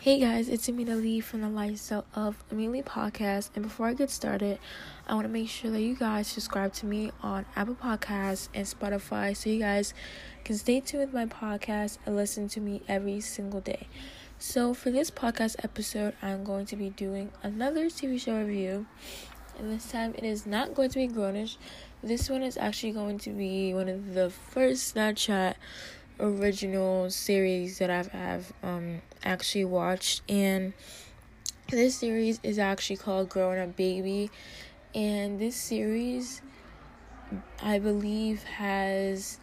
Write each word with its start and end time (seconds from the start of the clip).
Hey 0.00 0.20
guys, 0.20 0.48
it's 0.48 0.68
Amina 0.68 0.94
Lee 0.94 1.18
from 1.18 1.40
the 1.40 1.48
Lifestyle 1.48 2.06
of 2.14 2.36
Amelia 2.52 2.84
podcast. 2.84 3.50
And 3.56 3.64
before 3.64 3.88
I 3.88 3.94
get 3.94 4.10
started, 4.10 4.60
I 5.08 5.14
want 5.14 5.24
to 5.24 5.28
make 5.28 5.48
sure 5.48 5.72
that 5.72 5.80
you 5.80 5.96
guys 5.96 6.28
subscribe 6.28 6.72
to 6.74 6.86
me 6.86 7.10
on 7.20 7.46
Apple 7.56 7.74
Podcasts 7.74 8.48
and 8.54 8.64
Spotify 8.64 9.36
so 9.36 9.50
you 9.50 9.58
guys 9.58 9.94
can 10.44 10.56
stay 10.56 10.78
tuned 10.78 11.02
with 11.02 11.12
my 11.12 11.26
podcast 11.26 11.98
and 12.06 12.14
listen 12.14 12.46
to 12.50 12.60
me 12.60 12.80
every 12.86 13.20
single 13.20 13.60
day. 13.60 13.88
So, 14.38 14.72
for 14.72 14.92
this 14.92 15.10
podcast 15.10 15.56
episode, 15.64 16.14
I'm 16.22 16.44
going 16.44 16.66
to 16.66 16.76
be 16.76 16.90
doing 16.90 17.32
another 17.42 17.86
TV 17.86 18.20
show 18.20 18.38
review. 18.38 18.86
And 19.58 19.72
this 19.72 19.90
time 19.90 20.14
it 20.16 20.22
is 20.22 20.46
not 20.46 20.74
going 20.74 20.90
to 20.90 20.98
be 21.00 21.08
Grownish. 21.08 21.56
This 22.04 22.30
one 22.30 22.44
is 22.44 22.56
actually 22.56 22.92
going 22.92 23.18
to 23.18 23.30
be 23.30 23.74
one 23.74 23.88
of 23.88 24.14
the 24.14 24.30
first 24.30 24.94
Snapchat 24.94 25.56
original 26.20 27.10
series 27.10 27.78
that 27.78 27.90
I've 27.90 28.08
have 28.08 28.52
um 28.62 29.02
actually 29.24 29.64
watched. 29.64 30.22
And 30.28 30.72
this 31.70 31.96
series 31.96 32.40
is 32.42 32.58
actually 32.58 32.96
called 32.96 33.28
Growing 33.28 33.58
Up 33.58 33.76
Bhabie. 33.76 34.30
And 34.94 35.38
this 35.38 35.56
series 35.56 36.42
I 37.62 37.78
believe 37.78 38.42
has 38.44 39.38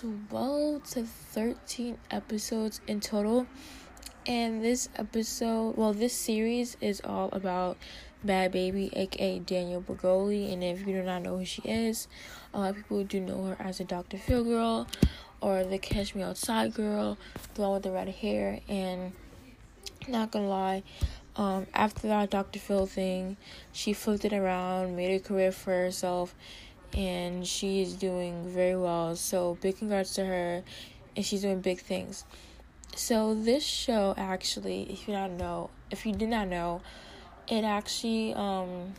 12 0.00 0.84
to 0.90 1.04
13 1.04 1.98
episodes 2.10 2.80
in 2.86 3.00
total. 3.00 3.46
And 4.26 4.64
this 4.64 4.88
episode 4.96 5.76
well 5.76 5.92
this 5.92 6.14
series 6.14 6.76
is 6.80 7.00
all 7.04 7.30
about 7.32 7.76
Bhad 8.24 8.52
Bhabie, 8.52 8.90
aka 8.92 9.38
Danielle 9.38 9.80
Bregoli 9.80 10.52
and 10.52 10.62
if 10.62 10.80
you 10.80 10.92
do 10.92 11.02
not 11.02 11.22
know 11.22 11.38
who 11.38 11.44
she 11.46 11.62
is 11.62 12.06
a 12.52 12.60
lot 12.60 12.70
of 12.70 12.76
people 12.76 13.02
do 13.02 13.18
know 13.18 13.44
her 13.44 13.56
as 13.58 13.80
a 13.80 13.84
Dr. 13.84 14.18
Phil 14.18 14.44
girl 14.44 14.86
or 15.40 15.64
the 15.64 15.78
Catch 15.78 16.14
Me 16.14 16.22
Outside 16.22 16.74
girl, 16.74 17.18
the 17.54 17.62
one 17.62 17.72
with 17.72 17.82
the 17.82 17.90
red 17.90 18.08
hair. 18.08 18.60
And 18.68 19.12
not 20.08 20.30
gonna 20.30 20.48
lie, 20.48 20.82
um, 21.36 21.66
after 21.72 22.08
that 22.08 22.30
Dr. 22.30 22.58
Phil 22.58 22.86
thing, 22.86 23.36
she 23.72 23.92
flipped 23.92 24.24
it 24.24 24.32
around, 24.32 24.96
made 24.96 25.14
a 25.14 25.20
career 25.20 25.52
for 25.52 25.70
herself, 25.70 26.34
and 26.92 27.46
she 27.46 27.82
is 27.82 27.94
doing 27.94 28.48
very 28.48 28.76
well. 28.76 29.16
So 29.16 29.56
big 29.60 29.78
congrats 29.78 30.14
to 30.14 30.24
her, 30.24 30.62
and 31.16 31.24
she's 31.24 31.42
doing 31.42 31.60
big 31.60 31.80
things. 31.80 32.24
So 32.96 33.34
this 33.34 33.64
show 33.64 34.14
actually, 34.16 34.82
if 34.90 35.06
you 35.06 35.14
not 35.14 35.30
know, 35.30 35.70
if 35.90 36.04
you 36.04 36.12
did 36.12 36.28
not 36.28 36.48
know, 36.48 36.82
it 37.48 37.64
actually 37.64 38.34
um 38.34 38.94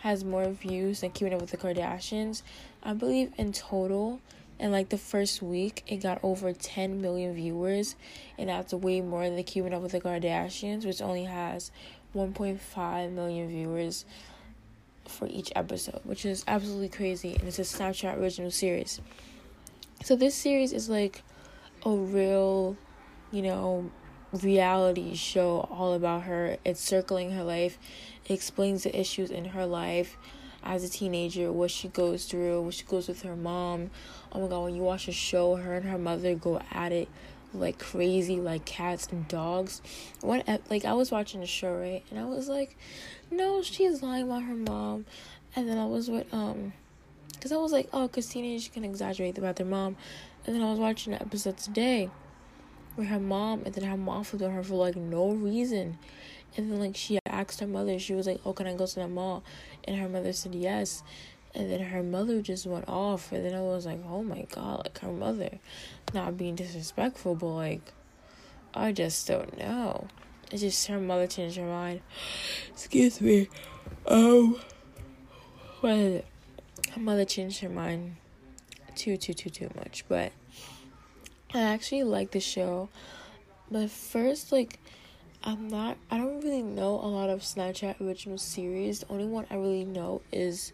has 0.00 0.24
more 0.24 0.50
views 0.50 1.00
than 1.00 1.10
Keeping 1.10 1.34
Up 1.34 1.40
with 1.40 1.50
the 1.50 1.56
Kardashians. 1.56 2.42
I 2.82 2.92
believe 2.92 3.32
in 3.38 3.52
total 3.52 4.20
in 4.58 4.72
like 4.72 4.88
the 4.88 4.98
first 4.98 5.42
week 5.42 5.82
it 5.86 5.96
got 5.98 6.18
over 6.22 6.52
10 6.52 7.00
million 7.00 7.34
viewers 7.34 7.96
and 8.38 8.48
that's 8.48 8.72
way 8.72 9.00
more 9.00 9.24
than 9.24 9.36
the 9.36 9.42
keeping 9.42 9.74
up 9.74 9.82
with 9.82 9.92
the 9.92 10.00
kardashians 10.00 10.84
which 10.84 11.02
only 11.02 11.24
has 11.24 11.70
1.5 12.14 13.12
million 13.12 13.48
viewers 13.48 14.04
for 15.06 15.28
each 15.28 15.52
episode 15.54 16.00
which 16.04 16.24
is 16.24 16.44
absolutely 16.48 16.88
crazy 16.88 17.34
and 17.34 17.46
it's 17.46 17.58
a 17.58 17.62
snapchat 17.62 18.18
original 18.18 18.50
series. 18.50 19.00
So 20.04 20.16
this 20.16 20.34
series 20.34 20.72
is 20.72 20.88
like 20.88 21.22
a 21.84 21.90
real 21.90 22.76
you 23.30 23.42
know 23.42 23.90
reality 24.32 25.14
show 25.14 25.66
all 25.70 25.94
about 25.94 26.24
her. 26.24 26.56
It's 26.64 26.80
circling 26.80 27.30
her 27.32 27.44
life. 27.44 27.78
It 28.26 28.32
explains 28.32 28.82
the 28.82 28.98
issues 28.98 29.30
in 29.30 29.46
her 29.46 29.66
life 29.66 30.16
as 30.62 30.84
a 30.84 30.88
teenager, 30.88 31.52
what 31.52 31.70
she 31.70 31.88
goes 31.88 32.26
through, 32.26 32.62
what 32.62 32.74
she 32.74 32.84
goes 32.84 33.08
with 33.08 33.22
her 33.22 33.36
mom. 33.36 33.90
Oh 34.32 34.40
my 34.40 34.48
god, 34.48 34.64
when 34.64 34.74
you 34.74 34.82
watch 34.82 35.08
a 35.08 35.12
show, 35.12 35.56
her 35.56 35.74
and 35.74 35.88
her 35.88 35.98
mother 35.98 36.34
go 36.34 36.60
at 36.72 36.92
it 36.92 37.08
like 37.54 37.78
crazy, 37.78 38.40
like 38.40 38.64
cats 38.64 39.08
and 39.10 39.26
dogs. 39.28 39.80
What 40.20 40.46
like 40.70 40.84
I 40.84 40.92
was 40.92 41.10
watching 41.10 41.40
the 41.40 41.46
show 41.46 41.74
right, 41.74 42.02
and 42.10 42.18
I 42.18 42.24
was 42.24 42.48
like, 42.48 42.76
no, 43.30 43.62
she's 43.62 44.02
lying 44.02 44.24
about 44.24 44.42
her 44.42 44.54
mom. 44.54 45.06
And 45.54 45.68
then 45.68 45.78
I 45.78 45.86
was 45.86 46.10
with 46.10 46.32
um, 46.34 46.72
cause 47.40 47.52
I 47.52 47.56
was 47.56 47.72
like, 47.72 47.88
oh, 47.92 48.08
cause 48.08 48.26
teenagers 48.26 48.68
can 48.68 48.84
exaggerate 48.84 49.38
about 49.38 49.56
their 49.56 49.66
mom. 49.66 49.96
And 50.46 50.54
then 50.54 50.62
I 50.62 50.70
was 50.70 50.78
watching 50.78 51.12
the 51.12 51.20
episode 51.20 51.56
today, 51.56 52.10
where 52.94 53.06
her 53.06 53.20
mom 53.20 53.62
and 53.64 53.74
then 53.74 53.84
her 53.84 53.96
mom 53.96 54.24
flipped 54.24 54.44
on 54.44 54.52
her 54.52 54.62
for 54.62 54.74
like 54.74 54.96
no 54.96 55.30
reason. 55.30 55.98
And 56.56 56.70
then 56.70 56.80
like 56.80 56.96
she 56.96 57.18
asked 57.26 57.60
her 57.60 57.66
mother, 57.66 57.98
she 57.98 58.14
was 58.14 58.26
like, 58.26 58.40
"Oh, 58.44 58.52
can 58.52 58.66
I 58.66 58.74
go 58.74 58.86
to 58.86 58.94
the 58.94 59.08
mall?" 59.08 59.44
And 59.84 59.98
her 59.98 60.08
mother 60.08 60.32
said 60.32 60.54
yes. 60.54 61.02
And 61.54 61.70
then 61.70 61.80
her 61.80 62.02
mother 62.02 62.42
just 62.42 62.66
went 62.66 62.88
off, 62.88 63.32
and 63.32 63.44
then 63.44 63.54
I 63.54 63.60
was 63.60 63.86
like, 63.86 64.00
"Oh 64.06 64.22
my 64.22 64.46
god!" 64.50 64.84
Like 64.84 64.98
her 64.98 65.12
mother, 65.12 65.58
not 66.12 66.36
being 66.36 66.54
disrespectful, 66.54 67.34
but 67.34 67.46
like, 67.46 67.92
I 68.74 68.92
just 68.92 69.26
don't 69.26 69.56
know. 69.58 70.06
It's 70.52 70.62
just 70.62 70.86
her 70.86 71.00
mother 71.00 71.26
changed 71.26 71.56
her 71.56 71.66
mind. 71.66 72.02
Excuse 72.68 73.20
me. 73.20 73.48
Oh. 74.06 74.60
Is 75.82 76.16
it? 76.16 76.26
Her 76.92 77.00
mother 77.00 77.24
changed 77.24 77.60
her 77.60 77.68
mind 77.68 78.16
too, 78.94 79.16
too, 79.16 79.34
too, 79.34 79.50
too 79.50 79.70
much. 79.76 80.04
But 80.08 80.32
I 81.54 81.60
actually 81.60 82.04
like 82.04 82.32
the 82.32 82.40
show. 82.40 82.88
But 83.70 83.90
first, 83.90 84.52
like, 84.52 84.78
I'm 85.46 85.68
not 85.68 85.96
I 86.10 86.18
don't 86.18 86.42
really 86.42 86.62
know 86.62 86.94
a 86.94 87.06
lot 87.06 87.30
of 87.30 87.40
Snapchat 87.40 88.00
original 88.00 88.36
series. 88.36 89.00
The 89.00 89.08
only 89.10 89.26
one 89.26 89.46
I 89.48 89.54
really 89.54 89.84
know 89.84 90.22
is 90.32 90.72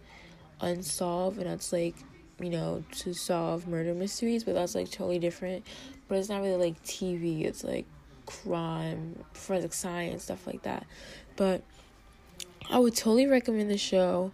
Unsolved 0.63 1.39
and 1.39 1.47
that's 1.47 1.73
like, 1.73 1.95
you 2.41 2.49
know, 2.49 2.83
to 2.93 3.13
solve 3.13 3.69
murder 3.69 3.93
mysteries, 3.93 4.45
but 4.45 4.55
that's 4.55 4.75
like 4.75 4.91
totally 4.91 5.19
different. 5.19 5.67
But 6.09 6.19
it's 6.19 6.31
not 6.31 6.41
really 6.41 6.57
like 6.71 6.83
TV, 6.85 7.45
it's 7.45 7.65
like 7.65 7.85
crime, 8.25 9.23
forensic 9.35 9.75
science, 9.75 10.25
stuff 10.25 10.47
like 10.47 10.63
that. 10.63 10.87
But 11.37 11.63
I 12.71 12.79
would 12.79 12.95
totally 12.95 13.27
recommend 13.27 13.71
the 13.71 13.77
show 13.77 14.33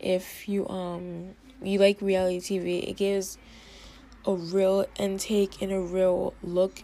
if 0.00 0.48
you 0.48 0.66
um 0.68 1.36
you 1.62 1.78
like 1.78 2.00
reality 2.00 2.40
TV. 2.40 2.88
It 2.88 2.96
gives 2.96 3.38
a 4.24 4.34
real 4.34 4.86
intake 4.98 5.62
and 5.62 5.70
a 5.70 5.80
real 5.80 6.34
look 6.42 6.82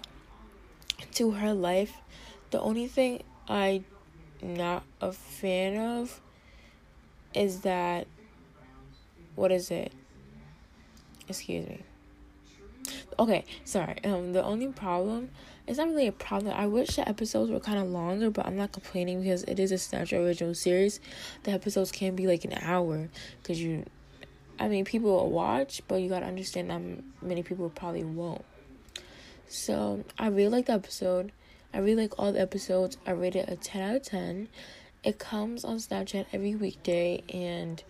to 1.14 1.32
her 1.32 1.52
life 1.52 1.94
the 2.52 2.60
only 2.60 2.86
thing 2.86 3.22
I'm 3.48 3.84
not 4.40 4.84
a 5.00 5.12
fan 5.12 5.76
of 5.78 6.20
is 7.34 7.62
that 7.62 8.06
what 9.34 9.50
is 9.50 9.70
it? 9.70 9.92
Excuse 11.28 11.66
me. 11.66 11.80
Okay, 13.18 13.44
sorry. 13.64 13.98
Um 14.04 14.32
the 14.32 14.44
only 14.44 14.68
problem 14.68 15.30
it's 15.66 15.78
not 15.78 15.88
really 15.88 16.08
a 16.08 16.12
problem. 16.12 16.54
I 16.56 16.66
wish 16.66 16.96
the 16.96 17.08
episodes 17.08 17.50
were 17.50 17.60
kind 17.60 17.78
of 17.78 17.88
longer, 17.88 18.30
but 18.30 18.46
I'm 18.46 18.56
not 18.56 18.72
complaining 18.72 19.22
because 19.22 19.44
it 19.44 19.60
is 19.60 19.70
a 19.70 19.76
Snapchat 19.76 20.18
original 20.18 20.54
series. 20.54 20.98
The 21.44 21.52
episodes 21.52 21.92
can 21.92 22.16
be 22.16 22.26
like 22.26 22.44
an 22.44 22.54
hour 22.60 23.08
because 23.40 23.62
you, 23.62 23.84
I 24.58 24.68
mean, 24.68 24.84
people 24.84 25.10
will 25.10 25.30
watch, 25.30 25.80
but 25.86 25.96
you 25.96 26.08
gotta 26.08 26.26
understand 26.26 26.70
that 26.70 26.82
many 27.24 27.42
people 27.44 27.70
probably 27.70 28.02
won't. 28.02 28.44
So 29.46 30.04
I 30.18 30.28
really 30.28 30.48
like 30.48 30.66
the 30.66 30.72
episode. 30.72 31.30
I 31.74 31.78
really 31.78 32.02
like 32.02 32.18
all 32.18 32.32
the 32.32 32.40
episodes. 32.40 32.98
I 33.06 33.12
rate 33.12 33.34
it 33.34 33.48
a 33.48 33.56
10 33.56 33.82
out 33.82 33.96
of 33.96 34.02
10. 34.02 34.48
It 35.04 35.18
comes 35.18 35.64
on 35.64 35.78
Snapchat 35.78 36.26
every 36.30 36.54
weekday, 36.54 37.22
and 37.32 37.82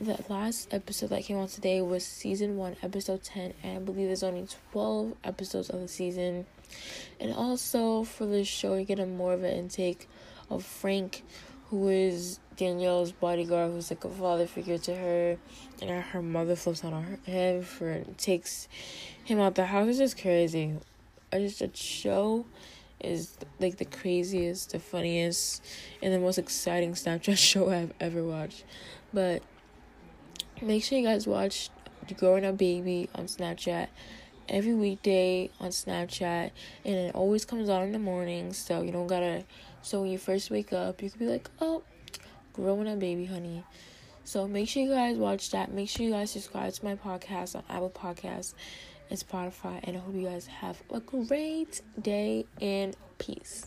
the 0.00 0.18
last 0.28 0.72
episode 0.72 1.10
that 1.10 1.24
came 1.24 1.36
out 1.36 1.48
today 1.48 1.82
was 1.82 2.06
season 2.06 2.56
1, 2.56 2.76
episode 2.80 3.24
10, 3.24 3.54
and 3.64 3.76
I 3.76 3.80
believe 3.80 4.06
there's 4.06 4.22
only 4.22 4.46
12 4.70 5.14
episodes 5.24 5.68
of 5.68 5.80
the 5.80 5.88
season. 5.88 6.46
And 7.18 7.34
also, 7.34 8.04
for 8.04 8.24
this 8.24 8.46
show, 8.46 8.76
you 8.76 8.84
get 8.84 9.00
a 9.00 9.06
more 9.06 9.34
of 9.34 9.42
an 9.42 9.52
intake 9.52 10.08
of 10.48 10.64
Frank, 10.64 11.24
who 11.70 11.88
is 11.88 12.38
Danielle's 12.56 13.10
bodyguard, 13.10 13.72
who's 13.72 13.90
like 13.90 14.04
a 14.04 14.10
father 14.10 14.46
figure 14.46 14.78
to 14.78 14.94
her, 14.94 15.38
and 15.80 15.90
her 15.90 16.22
mother 16.22 16.54
flips 16.54 16.84
out 16.84 16.92
on 16.92 17.02
her 17.02 17.18
him 17.24 17.62
for 17.62 18.04
takes 18.16 18.68
him 19.24 19.40
out 19.40 19.56
the 19.56 19.66
house. 19.66 19.88
It's 19.88 19.98
just 19.98 20.20
crazy. 20.20 20.74
I 21.32 21.38
just 21.38 21.62
a 21.62 21.70
show 21.74 22.46
is 23.02 23.36
like 23.60 23.78
the 23.78 23.84
craziest, 23.84 24.72
the 24.72 24.78
funniest, 24.78 25.64
and 26.02 26.12
the 26.12 26.18
most 26.18 26.38
exciting 26.38 26.92
Snapchat 26.92 27.38
show 27.52 27.70
I've 27.70 27.92
ever 28.00 28.22
watched. 28.24 28.64
But 29.12 29.42
make 30.60 30.84
sure 30.84 30.98
you 30.98 31.06
guys 31.06 31.26
watch 31.26 31.70
Growing 32.16 32.44
Up 32.44 32.56
Bhabie 32.56 33.08
on 33.14 33.24
Snapchat 33.24 33.88
every 34.48 34.74
weekday 34.74 35.50
on 35.60 35.70
Snapchat, 35.70 36.50
and 36.84 36.94
it 36.94 37.14
always 37.14 37.44
comes 37.44 37.68
on 37.68 37.82
in 37.82 37.92
the 37.92 37.98
morning, 37.98 38.52
so 38.52 38.82
you 38.82 38.92
don't 38.92 39.06
gotta. 39.06 39.44
So 39.82 40.02
when 40.02 40.10
you 40.10 40.18
first 40.18 40.50
wake 40.50 40.72
up, 40.72 41.02
you 41.02 41.10
could 41.10 41.18
be 41.18 41.26
like, 41.26 41.50
"Oh, 41.60 41.82
Growing 42.52 42.88
Up 42.88 42.98
Bhabie, 42.98 43.28
honey." 43.28 43.64
So 44.24 44.46
make 44.46 44.68
sure 44.68 44.82
you 44.82 44.90
guys 44.90 45.16
watch 45.16 45.50
that. 45.50 45.72
Make 45.72 45.88
sure 45.88 46.06
you 46.06 46.12
guys 46.12 46.30
subscribe 46.30 46.72
to 46.74 46.84
my 46.84 46.94
podcast 46.94 47.56
on 47.56 47.64
Apple 47.68 47.90
Podcasts 47.90 48.54
and 49.10 49.18
Spotify. 49.18 49.80
And 49.84 49.96
I 49.96 50.00
hope 50.00 50.14
you 50.14 50.26
guys 50.26 50.46
have 50.46 50.82
a 50.92 51.00
great 51.00 51.80
day 52.00 52.46
and 52.60 52.96
peace. 53.18 53.66